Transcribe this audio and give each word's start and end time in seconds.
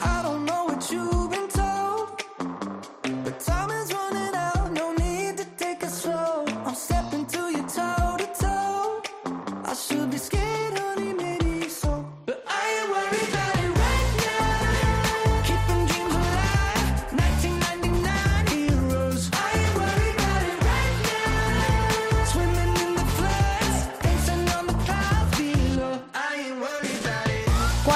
I 0.00 0.22
don't 0.22 0.44
know 0.44 0.64
what 0.64 0.90
you've 0.90 1.27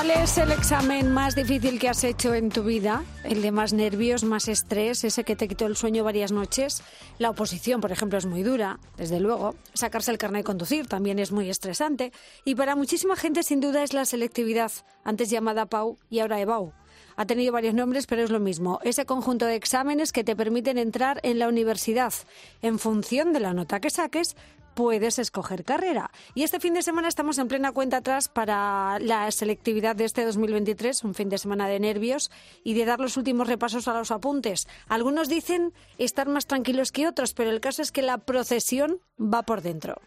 ¿Cuál 0.02 0.20
es 0.20 0.36
el 0.36 0.50
examen 0.50 1.12
más 1.12 1.36
difícil 1.36 1.78
que 1.78 1.88
has 1.88 2.02
hecho 2.02 2.34
en 2.34 2.48
tu 2.48 2.64
vida? 2.64 3.04
¿El 3.22 3.40
de 3.40 3.52
más 3.52 3.72
nervios, 3.72 4.24
más 4.24 4.48
estrés, 4.48 5.04
ese 5.04 5.22
que 5.22 5.36
te 5.36 5.46
quitó 5.46 5.66
el 5.66 5.76
sueño 5.76 6.02
varias 6.02 6.32
noches? 6.32 6.82
La 7.20 7.30
oposición, 7.30 7.80
por 7.80 7.92
ejemplo, 7.92 8.18
es 8.18 8.26
muy 8.26 8.42
dura, 8.42 8.80
desde 8.96 9.20
luego. 9.20 9.54
Sacarse 9.74 10.10
el 10.10 10.18
carnet 10.18 10.40
de 10.40 10.44
conducir 10.44 10.88
también 10.88 11.20
es 11.20 11.30
muy 11.30 11.48
estresante. 11.48 12.10
Y 12.44 12.56
para 12.56 12.74
muchísima 12.74 13.14
gente, 13.14 13.44
sin 13.44 13.60
duda, 13.60 13.84
es 13.84 13.92
la 13.92 14.04
selectividad, 14.04 14.72
antes 15.04 15.30
llamada 15.30 15.66
PAU 15.66 15.96
y 16.10 16.18
ahora 16.18 16.40
EBAU. 16.40 16.72
Ha 17.14 17.26
tenido 17.26 17.52
varios 17.52 17.74
nombres, 17.74 18.08
pero 18.08 18.24
es 18.24 18.30
lo 18.30 18.40
mismo. 18.40 18.80
Ese 18.82 19.06
conjunto 19.06 19.46
de 19.46 19.54
exámenes 19.54 20.10
que 20.10 20.24
te 20.24 20.34
permiten 20.34 20.78
entrar 20.78 21.20
en 21.22 21.38
la 21.38 21.46
universidad. 21.46 22.12
En 22.60 22.80
función 22.80 23.32
de 23.32 23.38
la 23.38 23.54
nota 23.54 23.78
que 23.78 23.90
saques, 23.90 24.34
puedes 24.74 25.18
escoger 25.18 25.64
carrera. 25.64 26.10
Y 26.34 26.42
este 26.42 26.60
fin 26.60 26.74
de 26.74 26.82
semana 26.82 27.08
estamos 27.08 27.38
en 27.38 27.48
plena 27.48 27.72
cuenta 27.72 27.98
atrás 27.98 28.28
para 28.28 28.98
la 29.00 29.30
selectividad 29.30 29.96
de 29.96 30.04
este 30.04 30.24
2023, 30.24 31.04
un 31.04 31.14
fin 31.14 31.28
de 31.28 31.38
semana 31.38 31.68
de 31.68 31.80
nervios 31.80 32.30
y 32.64 32.74
de 32.74 32.84
dar 32.84 33.00
los 33.00 33.16
últimos 33.16 33.48
repasos 33.48 33.88
a 33.88 33.94
los 33.94 34.10
apuntes. 34.10 34.68
Algunos 34.88 35.28
dicen 35.28 35.72
estar 35.98 36.28
más 36.28 36.46
tranquilos 36.46 36.92
que 36.92 37.06
otros, 37.06 37.34
pero 37.34 37.50
el 37.50 37.60
caso 37.60 37.82
es 37.82 37.92
que 37.92 38.02
la 38.02 38.18
procesión 38.18 39.00
va 39.18 39.42
por 39.42 39.62
dentro. 39.62 40.00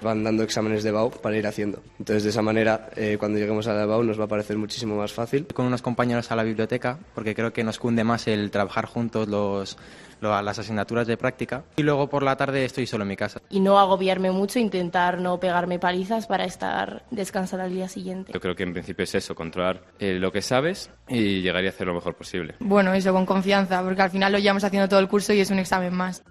Van 0.00 0.22
dando 0.24 0.42
exámenes 0.42 0.82
de 0.84 0.90
BAU 0.92 1.10
para 1.10 1.36
ir 1.36 1.46
haciendo. 1.46 1.82
Entonces, 1.98 2.22
de 2.24 2.30
esa 2.30 2.42
manera, 2.42 2.90
eh, 2.96 3.16
cuando 3.18 3.38
lleguemos 3.38 3.66
a 3.66 3.74
la 3.74 3.86
BAU 3.86 4.02
nos 4.04 4.18
va 4.20 4.24
a 4.24 4.28
parecer 4.28 4.56
muchísimo 4.58 4.96
más 4.96 5.12
fácil. 5.12 5.46
con 5.52 5.66
unos 5.66 5.82
compañeros 5.82 6.30
a 6.30 6.36
la 6.36 6.42
biblioteca 6.44 6.98
porque 7.14 7.34
creo 7.34 7.52
que 7.52 7.64
nos 7.64 7.78
cunde 7.78 8.04
más 8.04 8.26
el 8.28 8.50
trabajar 8.50 8.86
juntos 8.86 9.28
los, 9.28 9.76
lo- 10.20 10.40
las 10.42 10.58
asignaturas 10.58 11.06
de 11.06 11.16
práctica 11.16 11.64
y 11.76 11.82
luego 11.82 12.08
por 12.08 12.22
la 12.22 12.36
tarde 12.36 12.64
estoy 12.64 12.86
solo 12.86 13.02
en 13.02 13.08
mi 13.08 13.16
casa. 13.16 13.40
y 13.50 13.60
no 13.60 13.78
agobiarme 13.78 14.30
mucho, 14.30 14.58
intentar 14.58 15.20
no 15.20 15.38
pegarme 15.40 15.78
palizas 15.78 16.26
para 16.26 16.44
estar 16.44 17.04
descansada 17.10 17.64
al 17.64 17.70
día 17.74 17.88
siguiente. 17.88 18.32
Yo 18.32 18.40
creo 18.40 18.54
que 18.54 18.62
en 18.62 18.72
principio 18.72 19.02
es 19.04 19.14
eso, 19.14 19.34
controlar 19.34 19.82
eh, 19.98 20.14
lo 20.14 20.30
que 20.32 20.42
sabes 20.42 20.90
y 21.08 21.40
llegar 21.42 21.62
y 21.64 21.68
hacer 21.68 21.86
lo 21.86 21.94
mejor 21.94 22.14
posible. 22.14 22.54
Bueno, 22.60 22.92
eso 22.94 23.12
con 23.12 23.26
confianza, 23.26 23.82
porque 23.82 24.02
al 24.02 24.10
final 24.10 24.32
lo 24.32 24.38
llevamos 24.38 24.64
haciendo 24.64 24.88
todo 24.88 25.00
el 25.00 25.08
curso 25.08 25.32
y 25.32 25.40
es 25.40 25.50
un 25.50 25.58
examen 25.58 25.92
más. 25.94 26.22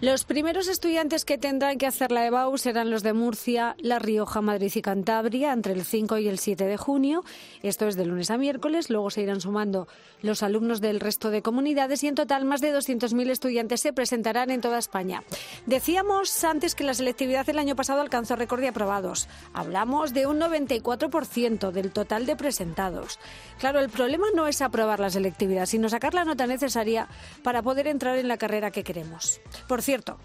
Los 0.00 0.24
primeros 0.24 0.66
estudiantes 0.68 1.26
que 1.26 1.36
tendrán 1.36 1.76
que 1.76 1.86
hacer 1.86 2.10
la 2.10 2.24
EBAU 2.24 2.56
serán 2.56 2.90
los 2.90 3.02
de 3.02 3.12
Murcia, 3.12 3.76
La 3.78 3.98
Rioja, 3.98 4.40
Madrid 4.40 4.72
y 4.74 4.80
Cantabria 4.80 5.52
entre 5.52 5.74
el 5.74 5.84
5 5.84 6.16
y 6.16 6.26
el 6.26 6.38
7 6.38 6.64
de 6.64 6.78
junio. 6.78 7.22
Esto 7.62 7.86
es 7.86 7.96
de 7.96 8.06
lunes 8.06 8.30
a 8.30 8.38
miércoles. 8.38 8.88
Luego 8.88 9.10
se 9.10 9.20
irán 9.20 9.42
sumando 9.42 9.88
los 10.22 10.42
alumnos 10.42 10.80
del 10.80 11.00
resto 11.00 11.30
de 11.30 11.42
comunidades 11.42 12.02
y 12.02 12.08
en 12.08 12.14
total 12.14 12.46
más 12.46 12.62
de 12.62 12.74
200.000 12.74 13.28
estudiantes 13.28 13.82
se 13.82 13.92
presentarán 13.92 14.50
en 14.50 14.62
toda 14.62 14.78
España. 14.78 15.22
Decíamos 15.66 16.44
antes 16.44 16.74
que 16.74 16.84
la 16.84 16.94
selectividad 16.94 17.46
el 17.50 17.58
año 17.58 17.76
pasado 17.76 18.00
alcanzó 18.00 18.36
récord 18.36 18.62
de 18.62 18.68
aprobados. 18.68 19.28
Hablamos 19.52 20.14
de 20.14 20.24
un 20.26 20.40
94% 20.40 21.72
del 21.72 21.92
total 21.92 22.24
de 22.24 22.36
presentados. 22.36 23.18
Claro, 23.58 23.80
el 23.80 23.90
problema 23.90 24.28
no 24.34 24.46
es 24.46 24.62
aprobar 24.62 24.98
la 24.98 25.10
selectividad, 25.10 25.66
sino 25.66 25.90
sacar 25.90 26.14
la 26.14 26.24
nota 26.24 26.46
necesaria 26.46 27.06
para 27.42 27.60
poder 27.60 27.86
entrar 27.86 28.16
en 28.16 28.28
la 28.28 28.38
carrera 28.38 28.70
que 28.70 28.82
queremos. 28.82 29.42
Por 29.68 29.82
cierto, 29.90 30.18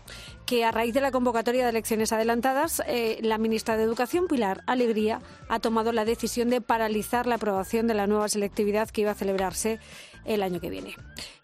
que 0.45 0.63
a 0.63 0.69
raíz 0.69 0.93
de 0.93 1.01
la 1.01 1.09
convocatoria 1.09 1.63
de 1.63 1.71
elecciones 1.71 2.13
adelantadas, 2.13 2.83
eh, 2.85 3.17
la 3.23 3.39
ministra 3.39 3.75
de 3.75 3.81
Educación, 3.81 4.27
Pilar 4.27 4.61
Alegría, 4.67 5.21
ha 5.49 5.59
tomado 5.59 5.91
la 5.91 6.05
decisión 6.05 6.51
de 6.51 6.61
paralizar 6.61 7.25
la 7.25 7.35
aprobación 7.35 7.87
de 7.87 7.95
la 7.95 8.05
nueva 8.05 8.29
selectividad 8.29 8.91
que 8.91 9.01
iba 9.01 9.09
a 9.09 9.15
celebrarse 9.15 9.79
el 10.23 10.43
año 10.43 10.59
que 10.59 10.69
viene. 10.69 10.95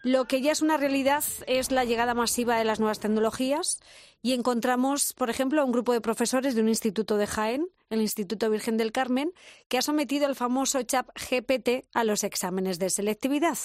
Lo 0.04 0.26
que 0.26 0.40
ya 0.40 0.52
es 0.52 0.62
una 0.62 0.76
realidad 0.76 1.24
es 1.48 1.72
la 1.72 1.84
llegada 1.84 2.14
masiva 2.14 2.56
de 2.56 2.64
las 2.64 2.78
nuevas 2.78 3.00
tecnologías 3.00 3.80
y 4.22 4.32
encontramos, 4.32 5.12
por 5.16 5.30
ejemplo, 5.30 5.60
a 5.60 5.64
un 5.64 5.72
grupo 5.72 5.92
de 5.92 6.00
profesores 6.00 6.54
de 6.54 6.62
un 6.62 6.68
instituto 6.68 7.16
de 7.16 7.26
Jaén, 7.26 7.66
el 7.90 8.00
Instituto 8.00 8.48
Virgen 8.48 8.78
del 8.78 8.90
Carmen, 8.90 9.32
que 9.68 9.76
ha 9.76 9.82
sometido 9.82 10.26
el 10.26 10.34
famoso 10.34 10.80
CHAP 10.82 11.08
GPT 11.30 11.84
a 11.92 12.04
los 12.04 12.24
exámenes 12.24 12.78
de 12.78 12.88
selectividad. 12.88 13.58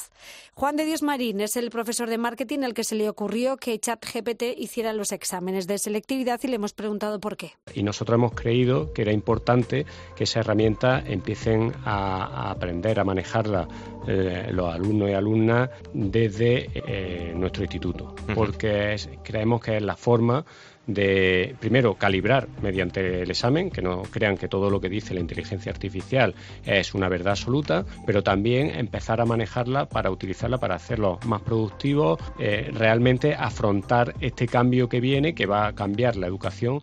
Juan 0.53 0.75
de 0.75 0.83
Dios 0.83 1.01
Marín 1.01 1.39
es 1.39 1.55
el 1.55 1.69
profesor 1.69 2.09
de 2.09 2.17
marketing 2.17 2.59
al 2.63 2.73
que 2.73 2.83
se 2.83 2.95
le 2.95 3.07
ocurrió 3.07 3.55
que 3.55 3.79
CHAP 3.79 4.03
GPT 4.03 4.43
hiciera 4.57 4.91
los 4.91 5.13
exámenes 5.13 5.65
de 5.65 5.77
selectividad 5.77 6.41
y 6.43 6.47
le 6.47 6.55
hemos 6.55 6.73
preguntado 6.73 7.21
por 7.21 7.37
qué. 7.37 7.53
Y 7.73 7.83
nosotros 7.83 8.15
hemos 8.15 8.33
creído 8.33 8.91
que 8.91 9.03
era 9.03 9.13
importante 9.13 9.85
que 10.17 10.25
esa 10.25 10.41
herramienta 10.41 10.99
empiecen 11.07 11.71
a, 11.85 12.25
a 12.25 12.51
aprender 12.51 12.99
a 12.99 13.05
manejarla 13.05 13.67
eh, 14.09 14.49
los 14.51 14.73
alumnos 14.73 15.09
y 15.09 15.13
alumnas 15.13 15.69
desde 15.93 16.69
eh, 16.73 17.33
nuestro 17.33 17.63
instituto, 17.63 18.13
porque 18.35 18.93
es- 18.95 19.09
creemos 19.23 19.61
que 19.61 19.77
es 19.77 19.83
la 19.83 19.95
forma 19.95 20.45
de, 20.87 21.55
primero, 21.59 21.95
calibrar 21.95 22.47
mediante 22.61 23.21
el 23.21 23.29
examen, 23.29 23.69
que 23.69 23.81
no 23.81 24.03
crean 24.03 24.37
que 24.37 24.47
todo 24.47 24.69
lo 24.69 24.81
que 24.81 24.89
dice 24.89 25.13
la 25.13 25.19
inteligencia 25.19 25.71
artificial 25.71 26.33
es 26.65 26.93
una 26.93 27.09
verdad 27.09 27.31
absoluta, 27.31 27.85
pero 28.05 28.23
también 28.23 28.71
empezar 28.71 29.21
a 29.21 29.25
manejarla 29.25 29.87
para 29.87 30.09
utilizarla 30.09 30.57
para 30.57 30.75
hacerlo 30.75 31.19
más 31.25 31.41
productivos, 31.41 32.19
eh, 32.39 32.71
realmente 32.73 33.35
afrontar 33.35 34.15
este 34.21 34.47
cambio 34.47 34.89
que 34.89 35.01
viene, 35.01 35.35
que 35.35 35.45
va 35.45 35.67
a 35.67 35.75
cambiar 35.75 36.15
la 36.15 36.27
educación 36.27 36.81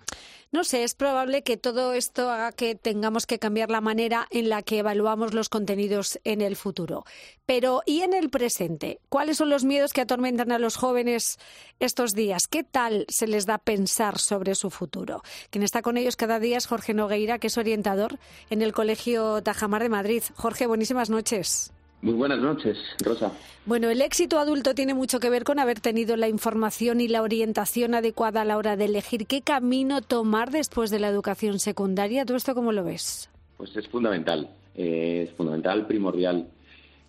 No 0.55 0.63
sé, 0.63 0.85
es 0.85 0.95
probable 0.95 1.43
que 1.43 1.57
todo 1.57 1.95
esto 1.95 2.31
haga 2.31 2.53
que 2.53 2.77
tengamos 2.77 3.27
que 3.27 3.41
cambiar 3.41 3.73
la 3.73 3.81
manera 3.81 4.29
en 4.31 4.49
la 4.49 4.63
que 4.63 4.79
evaluamos 4.79 5.35
los 5.35 5.49
contenidos 5.49 6.21
en 6.23 6.41
el 6.41 6.55
futuro. 6.55 7.05
Pero, 7.45 7.83
¿y 7.87 8.03
en 8.03 8.15
el 8.15 8.31
presente? 8.31 9.01
¿Cuáles 9.09 9.39
son 9.39 9.51
los 9.51 9.65
miedos 9.65 9.93
que 9.93 10.01
atormentan 10.01 10.53
a 10.53 10.61
los 10.61 10.77
jóvenes 10.77 11.41
estos 11.81 12.15
días? 12.15 12.47
¿Qué 12.49 12.63
tal 12.63 13.05
se 13.09 13.27
les 13.27 13.47
da 13.47 13.59
pensar 13.59 14.21
sobre 14.21 14.55
su 14.55 14.71
futuro? 14.71 15.25
Quien 15.51 15.65
está 15.65 15.83
con 15.83 15.97
ellos 15.97 16.15
cada 16.15 16.39
día 16.39 16.59
es 16.59 16.69
Jorge 16.69 16.95
Nogueira, 16.95 17.41
que 17.41 17.49
es 17.49 17.59
orientador 17.59 18.21
en 18.49 18.63
el 18.63 18.73
Colegio 18.73 19.43
Tajamar 19.43 19.83
de 19.83 19.89
Madrid. 19.89 20.23
Jorge, 20.37 20.69
buenísimas 20.69 21.11
noches. 21.11 21.73
Muy 22.03 22.15
buenas 22.15 22.39
noches, 22.39 22.77
Rosa. 23.03 23.33
Bueno, 23.67 23.89
el 23.89 24.03
éxito 24.03 24.39
adulto 24.39 24.75
tiene 24.75 24.93
mucho 24.93 25.21
que 25.21 25.31
ver 25.31 25.45
con 25.45 25.59
haber 25.59 25.81
tenido 25.81 26.17
la 26.17 26.29
información 26.29 27.01
y 27.01 27.09
la 27.09 27.23
orientación 27.23 27.95
adecuada 27.95 28.43
a 28.43 28.45
la 28.45 28.59
hora 28.59 28.77
de 28.77 28.85
elegir 28.85 29.27
qué 29.27 29.41
camino 29.41 30.03
tomar 30.03 30.51
después 30.51 30.91
de 30.91 30.99
la 30.99 31.09
educación 31.09 31.59
secundaria. 31.59 32.27
¿Tú 32.27 32.35
esto 32.35 32.55
cómo 32.55 32.73
lo 32.73 32.85
ves? 32.85 33.31
Pues 33.57 33.75
es 33.77 33.89
fundamental, 33.89 34.51
eh, 34.75 35.29
es 35.29 35.37
fundamental, 35.37 35.87
primordial. 35.87 36.49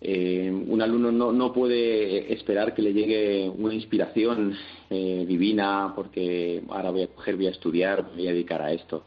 Eh, 0.00 0.50
un 0.50 0.80
alumno 0.80 1.10
no, 1.10 1.32
no 1.32 1.52
puede 1.52 2.32
esperar 2.32 2.74
que 2.74 2.82
le 2.82 2.92
llegue 2.92 3.48
una 3.48 3.74
inspiración 3.74 4.54
eh, 4.88 5.24
divina 5.26 5.92
porque 5.94 6.62
ahora 6.68 6.90
voy 6.90 7.02
a 7.02 7.08
coger, 7.08 7.36
voy 7.36 7.48
a 7.48 7.50
estudiar, 7.50 8.04
me 8.10 8.16
voy 8.16 8.28
a 8.28 8.32
dedicar 8.32 8.62
a 8.62 8.72
esto. 8.72 9.04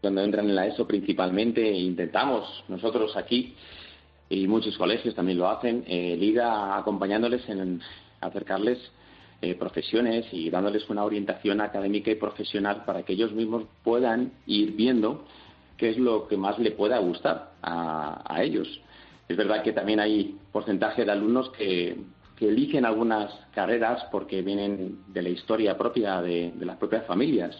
Cuando 0.00 0.22
entran 0.22 0.48
en 0.48 0.56
la 0.56 0.66
ESO 0.66 0.86
principalmente 0.86 1.70
intentamos 1.70 2.64
nosotros 2.68 3.16
aquí 3.16 3.54
y 4.28 4.46
muchos 4.46 4.76
colegios 4.76 5.14
también 5.14 5.38
lo 5.38 5.48
hacen, 5.48 5.84
eh, 5.86 6.14
el 6.14 6.22
ir 6.22 6.40
a- 6.40 6.76
acompañándoles 6.76 7.48
en 7.48 7.80
acercarles 8.20 8.78
eh, 9.42 9.54
profesiones 9.54 10.26
y 10.32 10.48
dándoles 10.48 10.88
una 10.88 11.04
orientación 11.04 11.60
académica 11.60 12.10
y 12.10 12.14
profesional 12.14 12.84
para 12.86 13.02
que 13.02 13.12
ellos 13.12 13.32
mismos 13.32 13.64
puedan 13.84 14.32
ir 14.46 14.72
viendo 14.72 15.24
qué 15.76 15.90
es 15.90 15.98
lo 15.98 16.26
que 16.26 16.38
más 16.38 16.58
le 16.58 16.70
pueda 16.70 16.98
gustar 16.98 17.52
a, 17.62 18.42
ellos. 18.42 18.80
Es 19.28 19.36
verdad 19.36 19.62
que 19.62 19.72
también 19.72 20.00
hay 20.00 20.36
porcentaje 20.52 21.04
de 21.04 21.12
alumnos 21.12 21.50
que, 21.50 21.96
eligen 22.38 22.84
algunas 22.84 23.32
carreras 23.54 24.04
porque 24.12 24.42
vienen 24.42 24.98
de 25.08 25.22
la 25.22 25.30
historia 25.30 25.78
propia 25.78 26.20
de 26.20 26.52
las 26.60 26.76
propias 26.76 27.06
familias. 27.06 27.56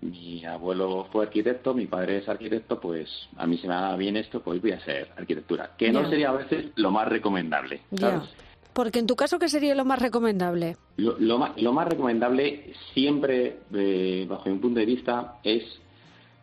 Mi 0.00 0.44
abuelo 0.44 1.08
fue 1.10 1.24
arquitecto, 1.24 1.74
mi 1.74 1.86
padre 1.86 2.18
es 2.18 2.28
arquitecto, 2.28 2.78
pues 2.80 3.08
a 3.36 3.46
mí 3.46 3.58
se 3.58 3.66
me 3.66 3.74
da 3.74 3.96
bien 3.96 4.16
esto, 4.16 4.40
pues 4.40 4.62
voy 4.62 4.72
a 4.72 4.76
hacer 4.76 5.10
arquitectura. 5.16 5.72
Que 5.76 5.90
no 5.90 6.08
sería 6.08 6.28
a 6.30 6.34
veces 6.34 6.66
lo 6.76 6.90
más 6.92 7.08
recomendable. 7.08 7.80
¿sabes? 7.98 8.22
Ya. 8.22 8.28
Porque 8.72 9.00
en 9.00 9.06
tu 9.08 9.16
caso, 9.16 9.40
¿qué 9.40 9.48
sería 9.48 9.74
lo 9.74 9.84
más 9.84 10.00
recomendable? 10.00 10.76
Lo, 10.98 11.18
lo 11.18 11.38
ma- 11.38 11.52
lo 11.56 11.72
más 11.72 11.88
recomendable 11.88 12.72
siempre, 12.94 13.58
eh, 13.74 14.24
bajo 14.28 14.48
mi 14.48 14.58
punto 14.58 14.78
de 14.78 14.86
vista, 14.86 15.38
es 15.42 15.64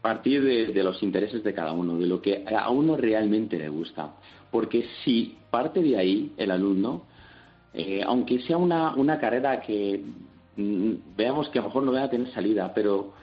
partir 0.02 0.44
de, 0.44 0.68
de 0.68 0.84
los 0.84 1.02
intereses 1.02 1.42
de 1.42 1.54
cada 1.54 1.72
uno, 1.72 1.98
de 1.98 2.08
lo 2.08 2.22
que 2.22 2.44
a 2.54 2.70
uno 2.70 2.98
realmente 2.98 3.58
le 3.58 3.70
gusta. 3.70 4.16
Porque 4.52 4.86
si 5.06 5.38
parte 5.50 5.82
de 5.82 5.98
ahí 5.98 6.34
el 6.36 6.52
alumno, 6.52 7.04
eh, 7.74 8.02
aunque 8.06 8.42
sea 8.42 8.58
una, 8.58 8.94
una 8.96 9.18
carrera 9.18 9.62
que 9.62 10.04
mm, 10.58 10.92
veamos 11.16 11.48
que 11.50 11.60
a 11.60 11.62
lo 11.62 11.70
mejor 11.70 11.84
no 11.84 11.94
va 11.94 12.04
a 12.04 12.10
tener 12.10 12.32
salida, 12.34 12.74
pero 12.74 13.14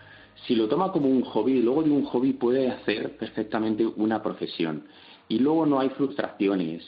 si 0.47 0.55
lo 0.55 0.69
toma 0.69 0.93
como 0.93 1.09
un 1.09 1.23
hobby, 1.23 1.61
luego 1.61 1.83
de 1.83 1.91
un 1.91 2.05
hobby 2.05 2.33
puede 2.33 2.69
hacer 2.71 3.17
perfectamente 3.17 3.87
una 3.87 4.23
profesión. 4.23 4.85
Y 5.29 5.39
luego 5.39 5.67
no 5.67 5.81
hay 5.81 5.89
frustraciones, 5.91 6.83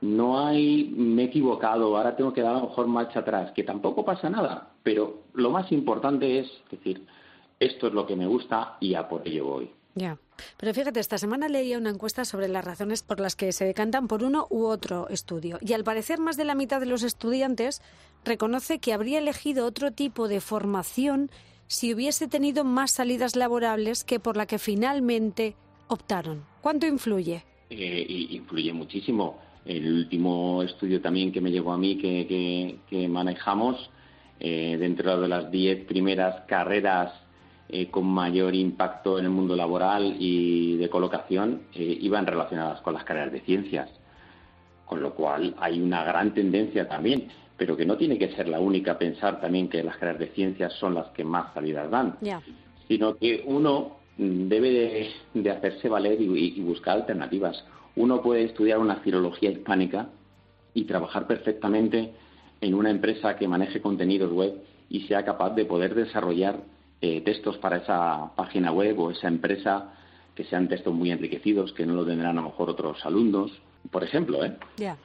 no 0.00 0.44
hay 0.44 0.92
me 0.96 1.22
he 1.22 1.26
equivocado, 1.26 1.96
ahora 1.96 2.16
tengo 2.16 2.32
que 2.32 2.42
dar 2.42 2.56
a 2.56 2.60
lo 2.60 2.68
mejor 2.68 2.86
marcha 2.86 3.20
atrás, 3.20 3.52
que 3.52 3.62
tampoco 3.62 4.04
pasa 4.04 4.28
nada, 4.28 4.70
pero 4.82 5.22
lo 5.34 5.50
más 5.50 5.70
importante 5.72 6.40
es 6.40 6.48
decir, 6.70 7.06
esto 7.58 7.86
es 7.86 7.94
lo 7.94 8.06
que 8.06 8.16
me 8.16 8.26
gusta 8.26 8.76
y 8.80 8.94
a 8.94 9.08
por 9.08 9.26
ello 9.26 9.46
voy. 9.46 9.70
Ya. 9.94 10.18
Pero 10.58 10.74
fíjate, 10.74 11.00
esta 11.00 11.16
semana 11.16 11.48
leía 11.48 11.78
una 11.78 11.88
encuesta 11.88 12.26
sobre 12.26 12.48
las 12.48 12.64
razones 12.64 13.02
por 13.02 13.18
las 13.18 13.34
que 13.34 13.50
se 13.52 13.64
decantan 13.64 14.08
por 14.08 14.22
uno 14.22 14.46
u 14.50 14.66
otro 14.66 15.08
estudio. 15.08 15.58
Y 15.62 15.72
al 15.72 15.84
parecer 15.84 16.20
más 16.20 16.36
de 16.36 16.44
la 16.44 16.54
mitad 16.54 16.80
de 16.80 16.86
los 16.86 17.02
estudiantes 17.02 17.80
reconoce 18.22 18.78
que 18.78 18.92
habría 18.92 19.18
elegido 19.18 19.64
otro 19.64 19.92
tipo 19.92 20.28
de 20.28 20.42
formación 20.42 21.30
si 21.66 21.94
hubiese 21.94 22.28
tenido 22.28 22.64
más 22.64 22.92
salidas 22.92 23.36
laborables 23.36 24.04
que 24.04 24.20
por 24.20 24.36
la 24.36 24.46
que 24.46 24.58
finalmente 24.58 25.54
optaron. 25.88 26.44
¿Cuánto 26.60 26.86
influye? 26.86 27.44
Eh, 27.70 28.06
influye 28.30 28.72
muchísimo. 28.72 29.38
El 29.64 29.92
último 29.92 30.62
estudio 30.62 31.00
también 31.00 31.32
que 31.32 31.40
me 31.40 31.50
llegó 31.50 31.72
a 31.72 31.78
mí 31.78 31.98
que, 31.98 33.08
manejamos, 33.08 33.90
eh, 34.38 34.76
dentro 34.78 35.20
de 35.20 35.28
las 35.28 35.50
diez 35.50 35.84
primeras 35.86 36.42
carreras 36.46 37.12
eh, 37.68 37.90
con 37.90 38.06
mayor 38.06 38.54
impacto 38.54 39.18
en 39.18 39.24
el 39.24 39.32
mundo 39.32 39.56
laboral 39.56 40.16
y 40.20 40.76
de 40.76 40.88
colocación 40.88 41.62
eh, 41.74 41.98
iban 42.00 42.24
relacionadas 42.24 42.80
con 42.80 42.94
las 42.94 43.02
carreras 43.02 43.32
de 43.32 43.40
ciencias. 43.40 43.90
Con 44.84 45.02
lo 45.02 45.14
cual 45.14 45.56
hay 45.58 45.80
una 45.80 46.04
gran 46.04 46.32
tendencia 46.32 46.86
también, 46.86 47.26
pero 47.56 47.76
que 47.76 47.86
no 47.86 47.96
tiene 47.96 48.18
que 48.18 48.32
ser 48.32 48.48
la 48.48 48.60
única 48.60 48.98
pensar 48.98 49.40
también 49.40 49.68
que 49.68 49.82
las 49.82 49.96
carreras 49.96 50.20
de 50.20 50.28
ciencias 50.28 50.72
son 50.74 50.94
las 50.94 51.06
que 51.08 51.24
más 51.24 51.52
salidas 51.54 51.90
dan, 51.90 52.16
sino 52.88 53.16
que 53.16 53.42
uno 53.46 53.96
debe 54.18 55.10
de, 55.34 55.50
hacerse 55.50 55.88
valer 55.88 56.20
y, 56.20 56.60
buscar 56.60 56.98
alternativas. 56.98 57.64
Uno 57.96 58.22
puede 58.22 58.44
estudiar 58.44 58.78
una 58.78 58.96
filología 58.96 59.50
hispánica 59.50 60.08
y 60.74 60.84
trabajar 60.84 61.26
perfectamente 61.26 62.12
en 62.60 62.74
una 62.74 62.90
empresa 62.90 63.36
que 63.36 63.48
maneje 63.48 63.80
contenidos 63.80 64.32
web 64.32 64.54
y 64.88 65.00
sea 65.02 65.24
capaz 65.24 65.50
de 65.50 65.64
poder 65.64 65.94
desarrollar 65.94 66.60
eh, 67.00 67.20
textos 67.22 67.58
para 67.58 67.78
esa 67.78 68.32
página 68.36 68.72
web 68.72 68.98
o 68.98 69.10
esa 69.10 69.28
empresa 69.28 69.92
que 70.34 70.44
sean 70.44 70.68
textos 70.68 70.94
muy 70.94 71.10
enriquecidos, 71.10 71.72
que 71.72 71.86
no 71.86 71.94
lo 71.94 72.04
tendrán 72.04 72.38
a 72.38 72.42
lo 72.42 72.48
mejor 72.48 72.70
otros 72.70 73.04
alumnos, 73.04 73.50
por 73.90 74.04
ejemplo. 74.04 74.44
¿eh? 74.44 74.56
Ya. 74.76 74.96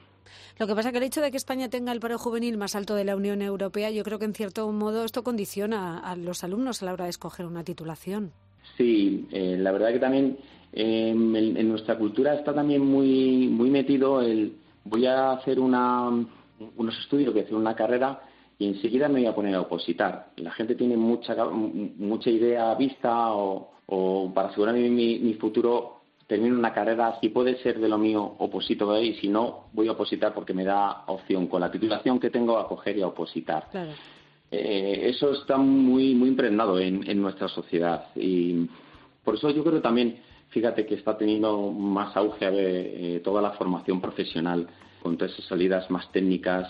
Lo 0.59 0.68
que 0.68 0.75
pasa 0.75 0.89
es 0.89 0.94
que 0.94 0.97
el 1.00 1.03
hecho 1.03 1.21
de 1.21 1.31
que 1.31 1.38
España 1.38 1.69
tenga 1.69 1.91
el 1.91 2.00
paro 2.00 2.18
juvenil 2.18 2.57
más 2.57 2.75
alto 2.75 2.95
de 2.95 3.06
la 3.06 3.15
Unión 3.15 3.41
Europea, 3.41 3.91
yo 3.91 4.03
creo 4.03 4.19
que 4.19 4.25
en 4.25 4.33
cierto 4.33 4.71
modo 4.71 5.03
esto 5.03 5.23
condiciona 5.23 6.00
a 6.00 6.15
los 6.15 6.44
alumnos 6.44 6.81
a 6.81 6.85
la 6.85 6.94
hora 6.94 7.06
de 7.06 7.09
escoger 7.12 7.45
una 7.45 7.63
titulación. 7.63 8.31
Sí, 8.77 9.27
eh, 9.31 9.57
la 9.57 9.71
verdad 9.71 9.91
que 9.91 10.00
también 10.00 10.38
em, 10.73 11.35
en, 11.35 11.69
nuestra 11.69 11.97
cultura 11.97 12.35
está 12.35 12.53
también 12.53 12.85
muy 12.85 13.47
muy 13.47 13.69
metido 13.69 14.21
el 14.21 14.53
voy 14.83 15.06
a 15.06 15.33
hacer 15.33 15.59
una, 15.59 16.09
unos 16.75 17.00
estudios, 17.00 17.33
voy 17.33 17.41
a 17.41 17.45
hacer 17.45 17.56
una 17.56 17.75
carrera 17.75 18.21
y 18.57 18.67
enseguida 18.67 19.07
me 19.07 19.21
voy 19.21 19.25
a 19.27 19.35
poner 19.35 19.56
a 19.56 19.62
opositar. 19.62 20.31
La 20.38 20.51
gente 20.51 20.75
tiene 20.75 20.95
mucha, 20.95 21.35
mucha 21.45 22.29
idea 22.29 22.75
vista 22.75 23.33
o, 23.33 23.71
para 24.33 24.50
asegurar 24.50 24.75
mi, 24.75 25.33
futuro 25.39 26.00
termino 26.31 26.57
una 26.57 26.73
carrera, 26.73 27.17
si 27.19 27.27
puede 27.27 27.61
ser 27.61 27.77
de 27.77 27.89
lo 27.89 27.97
mío, 27.97 28.35
oposito 28.37 28.93
de 28.93 29.03
y 29.03 29.15
si 29.15 29.27
no, 29.27 29.65
voy 29.73 29.89
a 29.89 29.91
opositar 29.91 30.33
porque 30.33 30.53
me 30.53 30.63
da 30.63 31.03
opción 31.07 31.47
con 31.47 31.59
la 31.59 31.69
titulación 31.69 32.21
que 32.21 32.29
tengo 32.29 32.57
a 32.57 32.69
coger 32.69 32.97
y 32.97 33.01
a 33.01 33.07
opositar. 33.07 33.67
Eh, 34.49 35.09
eso 35.09 35.33
está 35.33 35.57
muy, 35.57 36.15
muy 36.15 36.29
impregnado 36.29 36.79
en, 36.79 37.21
nuestra 37.21 37.49
sociedad 37.49 38.05
y 38.15 38.65
por 39.25 39.35
eso 39.35 39.49
yo 39.49 39.61
creo 39.61 39.81
también, 39.81 40.21
fíjate 40.51 40.85
que 40.85 40.95
está 40.95 41.17
teniendo 41.17 41.69
más 41.69 42.15
auge 42.15 42.45
eh, 42.47 43.19
toda 43.19 43.41
la 43.41 43.51
formación 43.51 43.99
profesional 43.99 44.69
con 45.03 45.17
todas 45.17 45.33
esas 45.33 45.47
salidas 45.47 45.91
más 45.91 46.09
técnicas, 46.13 46.65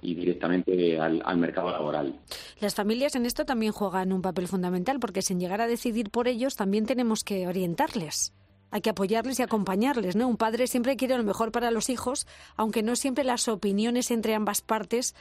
y 0.00 0.14
directamente 0.14 0.98
al, 0.98 1.36
mercado 1.36 1.70
laboral. 1.70 2.18
Las 2.60 2.74
familias 2.74 3.14
en 3.14 3.26
esto 3.26 3.44
también 3.44 3.72
juegan 3.72 4.12
un 4.12 4.22
papel 4.22 4.48
fundamental 4.48 4.98
porque 4.98 5.20
sin 5.20 5.38
llegar 5.38 5.60
a 5.60 5.66
decidir 5.66 6.10
por 6.10 6.28
ellos 6.28 6.56
también 6.56 6.86
tenemos 6.86 7.22
que 7.24 7.46
orientarles. 7.46 8.32
Hay 8.70 8.80
que 8.80 8.90
apoyarles 8.90 9.38
y 9.38 9.42
acompañarles, 9.42 10.16
¿no? 10.16 10.28
Un 10.28 10.36
padre 10.36 10.66
siempre 10.66 10.96
quiere 10.96 11.16
lo 11.16 11.24
mejor 11.24 11.52
para 11.52 11.70
los 11.70 11.88
hijos, 11.88 12.26
aunque 12.56 12.82
no 12.82 12.96
siempre 12.96 13.24
las 13.24 13.48
opiniones 13.48 14.10
entre 14.10 14.34
ambas 14.34 14.60
partes 14.60 15.14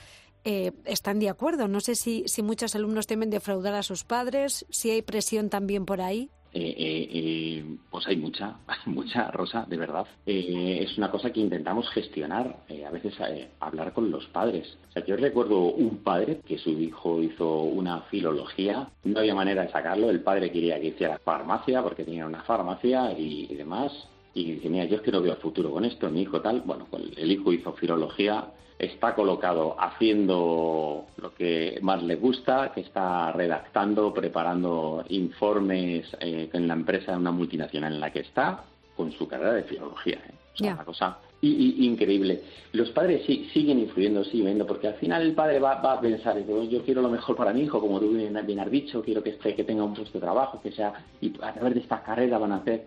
eh, 0.44 0.72
están 0.86 1.20
de 1.20 1.30
acuerdo. 1.30 1.68
No 1.68 1.80
sé 1.80 1.96
si, 1.96 2.24
si 2.28 2.44
muchos 2.44 2.76
alumnos 2.76 3.08
temen 3.08 3.30
defraudar 3.30 3.74
a 3.74 3.84
sus 3.84 4.04
padres, 4.04 4.66
si 4.70 4.92
hay 4.92 5.02
presión 5.02 5.50
también 5.50 5.86
por 5.86 6.02
ahí. 6.02 6.30
Eh, 6.56 6.74
eh, 6.78 7.10
eh, 7.12 7.66
pues 7.92 8.08
hay 8.08 8.16
mucha, 8.16 8.56
mucha, 8.86 9.30
Rosa, 9.30 9.66
de 9.68 9.76
verdad. 9.76 10.08
es 10.26 10.98
una 10.98 11.12
cosa 11.12 11.30
que 11.30 11.42
intentamos 11.42 11.90
gestionar, 11.90 12.64
a 12.88 12.92
veces 12.92 13.14
hablar 13.60 13.92
con 13.92 14.10
los 14.10 14.26
padres. 14.28 14.78
O 14.90 14.92
sea, 14.94 15.06
yo 15.06 15.18
recuerdo 15.18 15.60
un 15.60 15.98
padre 15.98 16.40
que 16.48 16.58
su 16.58 16.70
hijo 16.70 17.22
hizo 17.22 17.64
una 17.64 18.04
filología, 18.04 18.88
no 19.04 19.20
había 19.20 19.36
manera 19.36 19.64
de 19.64 19.72
sacarlo, 19.72 20.10
el 20.10 20.22
padre 20.22 20.50
quería 20.50 20.80
que 20.80 20.88
hiciera 20.88 21.20
farmacia 21.20 21.84
porque 21.84 22.06
tenía 22.06 22.26
una 22.26 22.44
farmacia 22.44 23.12
y, 23.18 23.54
demás. 23.54 23.92
Y 24.36 24.52
dice, 24.52 24.70
mira, 24.70 24.86
yo 24.86 24.98
es 24.98 25.02
que 25.02 25.12
no 25.12 25.22
veo 25.22 25.36
futuro 25.38 25.72
con 25.72 25.86
esto, 25.86 26.10
mi 26.10 26.22
hijo 26.22 26.42
tal. 26.42 26.62
Bueno, 26.62 26.86
pues 26.90 27.04
el 27.16 27.32
hijo 27.32 27.54
hizo 27.54 27.72
filología, 27.74 28.52
está 28.78 29.16
colocado 29.16 29.76
haciendo 29.80 31.06
lo 31.18 31.34
que 31.34 31.80
más 31.82 32.04
le 32.04 32.16
gusta, 32.16 32.72
que 32.76 32.82
está 32.82 33.32
redactando, 33.32 34.14
preparando 34.14 35.06
informes 35.10 36.06
eh, 36.20 36.50
en 36.52 36.68
la 36.68 36.74
empresa, 36.74 37.18
una 37.18 37.32
multinacional 37.32 37.94
en 37.94 38.00
la 38.02 38.12
que 38.12 38.20
está, 38.20 38.66
con 38.96 39.12
su 39.14 39.28
carrera 39.28 39.54
de 39.54 39.64
filología. 39.64 40.18
¿eh? 40.18 40.34
O 40.54 40.58
sea, 40.58 40.74
una 40.74 40.86
cosa 40.86 41.18
increíble. 41.42 42.42
Los 42.74 42.90
padres 42.90 43.24
sí, 43.26 43.50
siguen 43.54 43.80
influyendo, 43.80 44.24
siguen 44.24 44.46
viendo, 44.46 44.66
porque 44.66 44.88
al 44.88 44.96
final 44.96 45.22
el 45.22 45.34
padre 45.34 45.60
va, 45.60 45.74
a 45.74 46.02
pensar, 46.02 46.38
yo 46.46 46.84
quiero 46.84 47.02
lo 47.02 47.10
mejor 47.10 47.36
para 47.36 47.54
mi 47.54 47.62
hijo, 47.62 47.80
como 47.80 48.00
tú 48.00 48.10
bien, 48.12 48.36
has 48.36 48.72
dicho, 48.72 49.02
quiero 49.04 49.22
que, 49.24 49.32
esté, 49.32 49.56
que 49.56 49.64
tenga 49.64 49.84
un 49.84 49.94
puesto 49.94 50.18
de 50.18 50.26
trabajo, 50.26 50.62
que 50.62 50.72
sea, 50.72 50.94
y 51.22 51.34
a 51.42 51.54
través 51.54 51.76
de 51.76 51.80
esta 51.82 52.02
carrera 52.04 52.38
van 52.38 52.54
a 52.54 52.58
hacer. 52.58 52.86